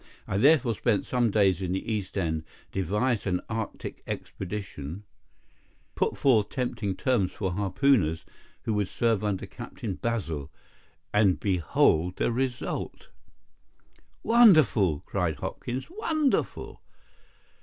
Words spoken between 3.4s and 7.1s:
Arctic expedition, put forth tempting